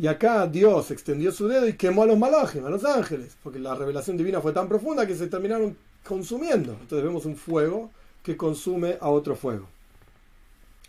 [0.00, 3.58] y acá Dios extendió su dedo y quemó a los malajim, a los ángeles, porque
[3.58, 6.72] la revelación divina fue tan profunda que se terminaron consumiendo.
[6.72, 7.90] Entonces vemos un fuego
[8.22, 9.66] que consume a otro fuego.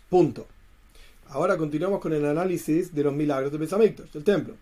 [0.08, 0.46] Punto.
[1.28, 4.54] Ahora continuamos con el análisis de los milagros de Besamikdash, del templo.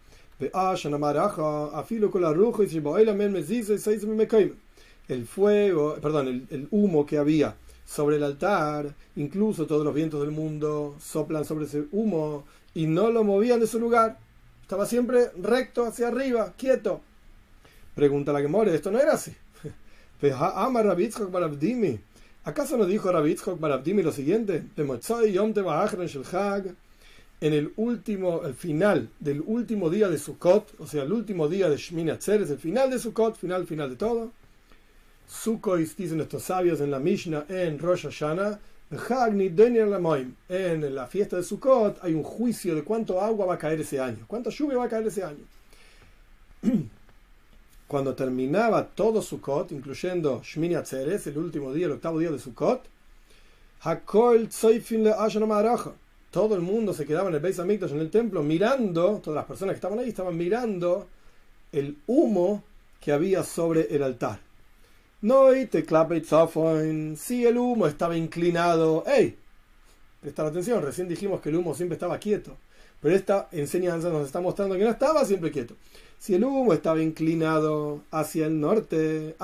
[5.06, 7.54] El fuego, perdón, el, humo que había
[7.86, 12.42] sobre el altar, incluso todos los vientos del mundo soplan sobre ese humo
[12.74, 14.18] y no lo movían de su lugar.
[14.70, 17.00] Estaba siempre recto hacia arriba, quieto.
[17.96, 19.34] Pregunta la que more, esto no era así.
[22.44, 24.62] ¿Acaso no dijo Rabitzhok Barabdimi lo siguiente?
[27.40, 31.68] En el último, el final del último día de Sukkot, o sea, el último día
[31.68, 34.30] de Shmini Atzeres, el final de Sukkot, final, final de todo.
[35.26, 38.60] Sukkot, dicen estos sabios en la Mishnah, en Rosh Hashanah,
[40.48, 44.00] en la fiesta de Sukkot hay un juicio de cuánto agua va a caer ese
[44.00, 45.44] año, cuánta lluvia va a caer ese año.
[47.90, 52.82] cuando terminaba todo Sukkot, incluyendo Shmini Atzeres, el último día, el octavo día de Sukkot,
[56.30, 59.44] todo el mundo se quedaba en el Beis Hamikdash, en el templo, mirando, todas las
[59.44, 61.08] personas que estaban ahí estaban mirando
[61.72, 62.62] el humo
[63.00, 64.38] que había sobre el altar.
[65.22, 65.84] No, y te
[67.16, 69.36] si el humo estaba inclinado, ¡hey!
[70.22, 72.56] Prestar atención, recién dijimos que el humo siempre estaba quieto,
[73.02, 75.74] pero esta enseñanza nos está mostrando que no estaba siempre quieto.
[76.18, 79.34] Si el humo estaba inclinado hacia el norte,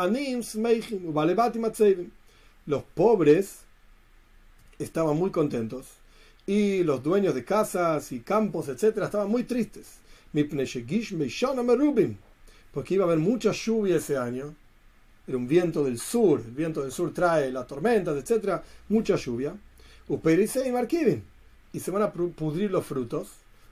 [2.67, 3.61] los pobres
[4.79, 5.87] estaban muy contentos
[6.47, 9.99] y los dueños de casas y campos, etcétera, estaban muy tristes.
[12.73, 14.55] Porque iba a haber mucha lluvia ese año.
[15.27, 16.41] Era un viento del sur.
[16.45, 19.55] El viento del sur trae las tormentas, etcétera, mucha lluvia.
[21.73, 23.29] Y se van a pudrir los frutos,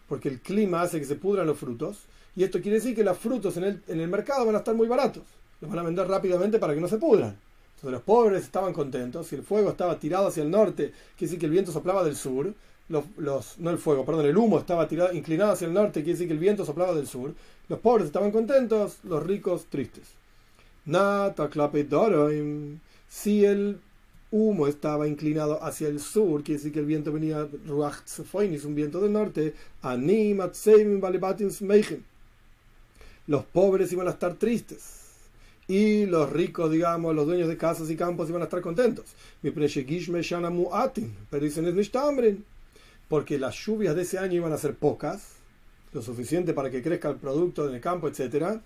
[0.08, 2.04] porque el clima hace que se pudran los frutos.
[2.36, 4.74] Y esto quiere decir que los frutos en el, en el mercado van a estar
[4.74, 5.22] muy baratos.
[5.60, 7.36] Los van a vender rápidamente para que no se pudran.
[7.76, 9.28] Entonces los pobres estaban contentos.
[9.28, 12.16] Si el fuego estaba tirado hacia el norte, quiere decir que el viento soplaba del
[12.16, 12.52] sur.
[12.88, 16.12] Los, los, no el fuego, perdón, el humo estaba tirado, inclinado hacia el norte, quiere
[16.12, 17.32] decir que el viento soplaba del sur.
[17.68, 20.04] Los pobres estaban contentos, los ricos tristes.
[20.86, 21.50] Nata
[23.08, 23.78] Si el
[24.30, 28.00] humo estaba inclinado hacia el sur, quiere decir que el viento venía, Ruach
[28.64, 29.54] un viento del norte,
[33.26, 35.04] los pobres iban a estar tristes
[35.66, 39.06] y los ricos, digamos, los dueños de casas y campos iban a estar contentos.
[39.40, 39.54] Pero
[41.44, 42.44] dicen,
[43.08, 45.36] porque las lluvias de ese año iban a ser pocas,
[45.92, 48.60] lo suficiente para que crezca el producto en el campo, etc.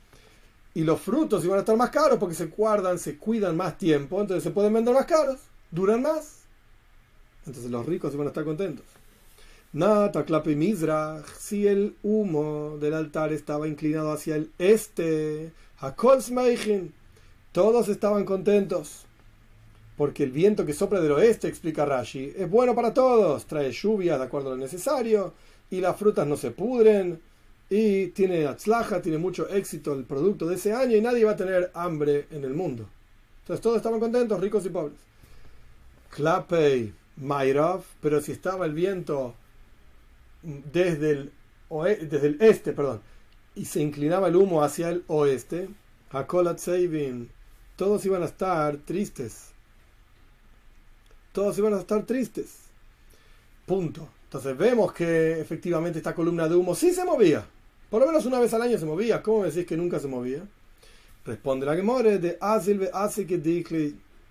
[0.78, 4.20] Y los frutos iban a estar más caros porque se guardan, se cuidan más tiempo,
[4.20, 5.40] entonces se pueden vender más caros,
[5.72, 6.42] duran más.
[7.46, 8.86] Entonces los ricos iban a estar contentos.
[9.72, 16.22] Nata Klape Mizrach, si el humo del altar estaba inclinado hacia el este, Hakol
[17.50, 19.04] todos estaban contentos.
[19.96, 24.20] Porque el viento que sopla del oeste, explica Rashi, es bueno para todos, trae lluvias
[24.20, 25.34] de acuerdo a lo necesario,
[25.72, 27.20] y las frutas no se pudren,
[27.70, 31.36] y tiene atzlaja, tiene mucho éxito el producto de ese año, y nadie va a
[31.36, 32.88] tener hambre en el mundo.
[33.42, 34.98] Entonces todos estaban contentos, ricos y pobres.
[36.10, 39.34] Klapei Mayrov, pero si estaba el viento
[40.42, 41.32] desde el,
[42.40, 43.00] este, perdón,
[43.54, 45.68] y se inclinaba el humo hacia el oeste,
[46.10, 47.28] Hakolat Seivin,
[47.76, 49.50] todos iban a estar tristes.
[51.32, 52.60] Todos iban a estar tristes.
[53.66, 54.08] Punto.
[54.24, 57.46] Entonces vemos que efectivamente esta columna de humo sí se movía.
[57.90, 59.22] Por lo menos una vez al año se movía.
[59.22, 60.42] ¿Cómo decís que nunca se movía?
[61.24, 62.78] Responde la Gemore de Asil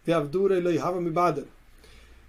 [0.06, 1.12] de Abdura y lo mi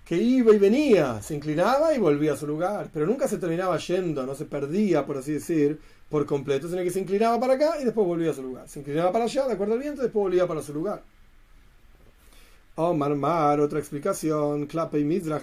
[0.09, 3.77] que iba y venía, se inclinaba y volvía a su lugar, pero nunca se terminaba
[3.77, 7.75] yendo, no se perdía, por así decir, por completo, sino que se inclinaba para acá
[7.79, 8.67] y después volvía a su lugar.
[8.67, 11.03] Se inclinaba para allá, de acuerdo al viento, y después volvía para su lugar.
[12.77, 15.43] Omar Mar, otra explicación, Klape y Mizrach,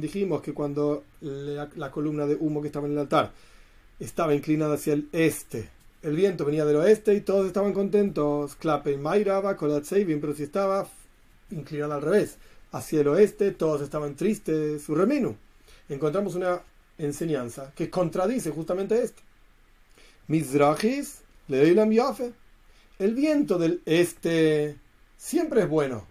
[0.00, 3.30] dijimos que cuando la, columna de humo que estaba en el altar
[4.04, 5.68] estaba inclinada hacia el este,
[6.02, 8.56] el viento venía del oeste y todos estaban contentos.
[8.56, 10.88] Klape y Mairaba, pero si estaba
[11.50, 12.38] inclinada al revés
[12.72, 15.36] hacia el oeste, todos estaban tristes, su.
[15.88, 16.60] Encontramos una
[16.98, 19.22] enseñanza que contradice justamente esto.
[20.26, 22.32] Mizrahis, Leilam Yafe.
[22.98, 24.76] El viento del este
[25.16, 26.04] siempre es bueno.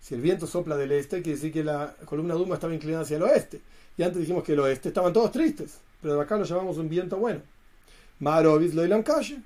[0.00, 3.16] Si el viento sopla del este, quiere decir que la columna Duma estaba inclinada hacia
[3.16, 3.60] el oeste.
[3.98, 7.16] Y antes dijimos que el oeste estaban todos tristes, pero acá lo llamamos un viento
[7.16, 7.40] bueno.
[8.20, 9.40] Marovis Leilam Calle.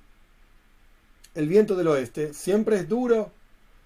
[1.35, 3.31] El viento del oeste siempre es duro,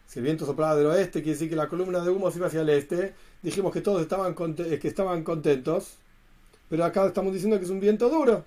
[0.07, 2.47] si el viento soplaba del oeste, quiere decir que la columna de humo se iba
[2.47, 3.15] hacia el este.
[3.43, 5.97] Dijimos que todos estaban, que estaban contentos,
[6.69, 8.45] pero acá estamos diciendo que es un viento duro.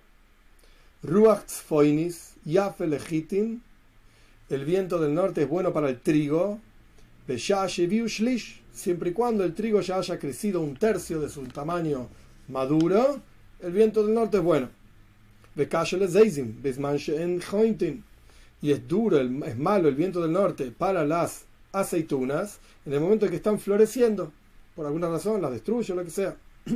[1.03, 2.85] Ruach Foinis, Yafe
[4.49, 6.59] el viento del norte es bueno para el trigo,
[8.71, 12.07] siempre y cuando el trigo ya haya crecido un tercio de su tamaño
[12.47, 13.19] maduro,
[13.59, 14.69] el viento del norte es bueno.
[18.61, 23.25] Y es duro, es malo el viento del norte para las aceitunas en el momento
[23.25, 24.31] en que están floreciendo.
[24.75, 26.35] Por alguna razón las destruye o lo que sea.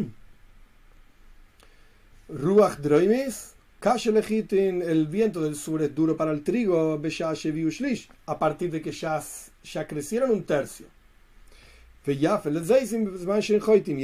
[2.30, 3.54] Ruach droimis,
[3.84, 7.00] el viento del sur es duro para el trigo,
[8.26, 9.22] a partir de que ya,
[9.64, 10.88] ya crecieron un tercio.
[12.06, 12.26] Y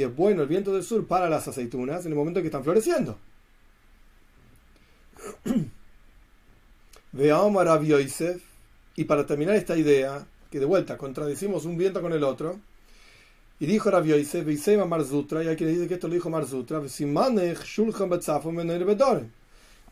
[0.02, 2.64] es bueno el viento del sur para las aceitunas en el momento en que están
[2.64, 3.18] floreciendo.
[7.12, 7.80] Veamos a
[8.96, 12.58] y para terminar esta idea, que de vuelta contradicimos un viento con el otro.
[13.60, 14.46] Y dijo Rabbi Yosef,
[14.86, 16.80] Marzutra, y hay quien dice que esto lo dijo Marzutra,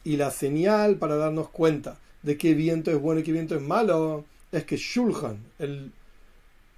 [0.05, 3.63] y la señal para darnos cuenta de qué viento es bueno y qué viento es
[3.63, 5.91] malo es que Shulchan, el,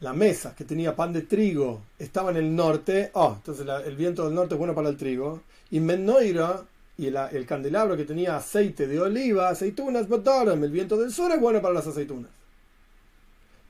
[0.00, 3.10] la mesa que tenía pan de trigo, estaba en el norte.
[3.14, 5.42] Oh, entonces el viento del norte es bueno para el trigo.
[5.70, 6.62] Y Menoira,
[6.96, 11.60] y el candelabro que tenía aceite de oliva, aceitunas, el viento del sur es bueno
[11.60, 12.30] para las aceitunas.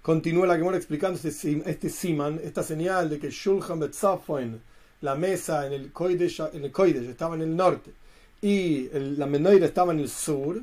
[0.03, 4.61] Continúa la Gemora explicando este, este siman, esta señal de que Shulchan Betzafoin,
[5.03, 7.93] la mesa en el Koidesh, en el estaba en el norte
[8.41, 10.63] y la Menoira estaba en el sur.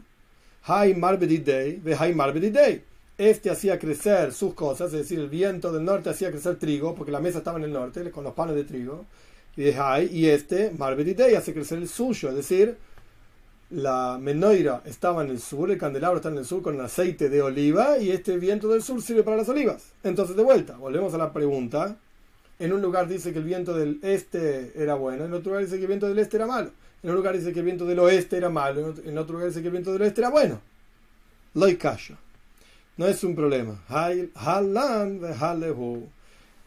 [0.64, 2.82] Hay Marbedidei, ve Hay Marbedidei.
[3.18, 7.12] Este hacía crecer sus cosas, es decir, el viento del norte hacía crecer trigo, porque
[7.12, 9.06] la mesa estaba en el norte, con los panes de trigo.
[9.56, 12.78] Y, y este, Marbedidei, hace crecer el suyo, es decir,
[13.70, 17.42] la menoira estaba en el sur, el candelabro está en el sur con aceite de
[17.42, 19.94] oliva y este viento del sur sirve para las olivas.
[20.04, 21.98] Entonces, de vuelta, volvemos a la pregunta.
[22.60, 25.78] En un lugar dice que el viento del este era bueno, en otro lugar dice
[25.78, 26.72] que el viento del este era malo.
[27.06, 29.62] En un lugar dice que el viento del oeste era malo, en otro lugar dice
[29.62, 30.60] que el viento del oeste era bueno.
[31.54, 31.68] Lo
[32.98, 33.84] No es un problema.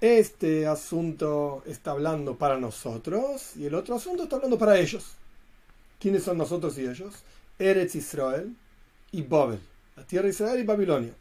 [0.01, 5.15] Este asunto está hablando para nosotros y el otro asunto está hablando para ellos.
[5.99, 7.15] ¿Quiénes son nosotros y ellos?
[7.59, 8.55] Eretz Israel
[9.11, 9.59] y Babel,
[9.97, 11.15] la tierra de Israel y Babilonia.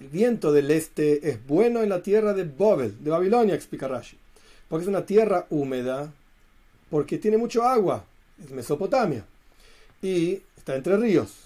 [0.00, 4.18] El viento del este es bueno en la tierra de Bobel, de Babilonia, explica Rashi.
[4.68, 6.12] Porque es una tierra húmeda,
[6.90, 8.04] porque tiene mucho agua,
[8.42, 9.24] es Mesopotamia,
[10.02, 11.43] y está entre ríos.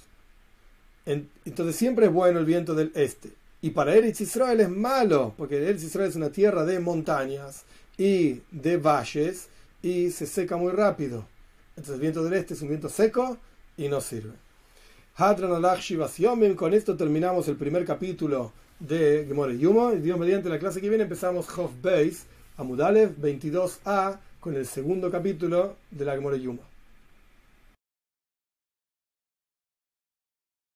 [1.44, 3.30] Entonces siempre es bueno el viento del este.
[3.62, 7.64] Y para Eretz Israel es malo, porque Eretz Israel es una tierra de montañas
[7.96, 9.48] y de valles
[9.82, 11.26] y se seca muy rápido.
[11.70, 13.38] Entonces el viento del este es un viento seco
[13.76, 14.34] y no sirve.
[16.56, 19.92] Con esto terminamos el primer capítulo de Gemore Yumo.
[19.92, 22.18] Y Dios mediante la clase que viene empezamos Hof Base,
[22.58, 26.67] Amudalev 22a, con el segundo capítulo de la Gemore Yumo.